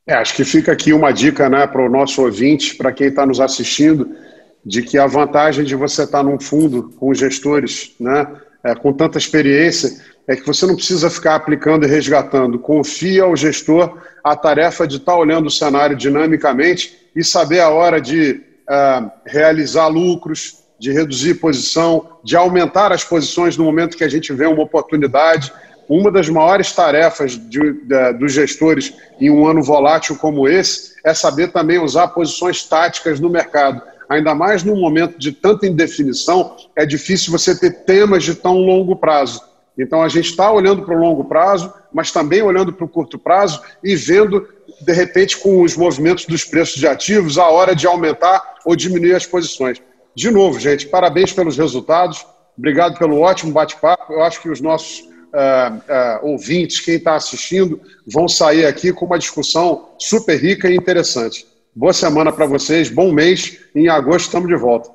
É, 0.07 0.13
acho 0.13 0.35
que 0.35 0.45
fica 0.45 0.71
aqui 0.71 0.93
uma 0.93 1.11
dica 1.11 1.49
né, 1.49 1.65
para 1.65 1.83
o 1.83 1.89
nosso 1.89 2.21
ouvinte, 2.21 2.75
para 2.75 2.91
quem 2.91 3.07
está 3.07 3.25
nos 3.25 3.39
assistindo, 3.39 4.15
de 4.63 4.83
que 4.83 4.99
a 4.99 5.07
vantagem 5.07 5.65
de 5.65 5.75
você 5.75 6.03
estar 6.03 6.19
tá 6.19 6.23
num 6.23 6.39
fundo 6.39 6.93
com 6.99 7.11
gestores 7.13 7.95
né, 7.99 8.27
é, 8.63 8.75
com 8.75 8.93
tanta 8.93 9.17
experiência 9.17 9.99
é 10.27 10.35
que 10.35 10.45
você 10.45 10.65
não 10.67 10.75
precisa 10.75 11.09
ficar 11.09 11.35
aplicando 11.35 11.85
e 11.85 11.89
resgatando. 11.89 12.59
Confia 12.59 13.23
ao 13.23 13.35
gestor 13.35 13.97
a 14.23 14.35
tarefa 14.35 14.87
de 14.87 14.97
estar 14.97 15.13
tá 15.13 15.17
olhando 15.17 15.47
o 15.47 15.51
cenário 15.51 15.95
dinamicamente 15.95 16.97
e 17.15 17.23
saber 17.23 17.59
a 17.59 17.69
hora 17.69 18.01
de 18.01 18.41
uh, 18.67 19.11
realizar 19.25 19.87
lucros, 19.87 20.63
de 20.79 20.91
reduzir 20.91 21.35
posição, 21.35 22.17
de 22.23 22.35
aumentar 22.35 22.91
as 22.91 23.03
posições 23.03 23.55
no 23.55 23.63
momento 23.63 23.95
que 23.95 24.03
a 24.03 24.09
gente 24.09 24.33
vê 24.33 24.47
uma 24.47 24.63
oportunidade 24.63 25.53
uma 25.87 26.11
das 26.11 26.27
maiores 26.29 26.71
tarefas 26.71 27.33
de, 27.33 27.73
de, 27.73 28.13
dos 28.13 28.33
gestores 28.33 28.93
em 29.19 29.29
um 29.29 29.47
ano 29.47 29.61
volátil 29.61 30.15
como 30.15 30.47
esse 30.47 30.95
é 31.03 31.13
saber 31.13 31.51
também 31.51 31.79
usar 31.79 32.07
posições 32.09 32.63
táticas 32.63 33.19
no 33.19 33.29
mercado. 33.29 33.81
Ainda 34.09 34.35
mais 34.35 34.63
num 34.63 34.79
momento 34.79 35.17
de 35.17 35.31
tanta 35.31 35.65
indefinição, 35.65 36.55
é 36.75 36.85
difícil 36.85 37.31
você 37.31 37.57
ter 37.57 37.83
temas 37.85 38.23
de 38.23 38.35
tão 38.35 38.57
longo 38.57 38.95
prazo. 38.95 39.41
Então 39.77 40.01
a 40.01 40.07
gente 40.07 40.29
está 40.29 40.51
olhando 40.51 40.83
para 40.83 40.95
o 40.95 40.99
longo 40.99 41.25
prazo, 41.25 41.73
mas 41.93 42.11
também 42.11 42.41
olhando 42.41 42.71
para 42.71 42.85
o 42.85 42.89
curto 42.89 43.19
prazo 43.19 43.61
e 43.83 43.95
vendo, 43.95 44.47
de 44.81 44.93
repente, 44.93 45.37
com 45.37 45.61
os 45.61 45.75
movimentos 45.75 46.25
dos 46.25 46.43
preços 46.43 46.75
de 46.75 46.87
ativos, 46.87 47.37
a 47.37 47.47
hora 47.49 47.75
de 47.75 47.85
aumentar 47.85 48.55
ou 48.65 48.75
diminuir 48.75 49.15
as 49.15 49.25
posições. 49.25 49.81
De 50.15 50.31
novo, 50.31 50.59
gente, 50.59 50.87
parabéns 50.87 51.33
pelos 51.33 51.57
resultados. 51.57 52.25
Obrigado 52.57 52.97
pelo 52.97 53.19
ótimo 53.19 53.51
bate-papo. 53.51 54.13
Eu 54.13 54.23
acho 54.23 54.41
que 54.41 54.49
os 54.49 54.61
nossos 54.61 55.03
uh, 55.35 56.23
uh, 56.23 56.31
ouvintes, 56.31 56.79
quem 56.79 56.95
está 56.95 57.15
assistindo, 57.15 57.79
vão 58.07 58.27
sair 58.27 58.65
aqui 58.65 58.93
com 58.93 59.05
uma 59.05 59.19
discussão 59.19 59.89
super 59.99 60.41
rica 60.41 60.69
e 60.69 60.75
interessante. 60.75 61.45
Boa 61.75 61.91
semana 61.91 62.31
para 62.31 62.45
vocês, 62.45 62.89
bom 62.89 63.11
mês. 63.11 63.59
Em 63.75 63.89
agosto 63.89 64.27
estamos 64.27 64.47
de 64.47 64.55
volta. 64.55 64.94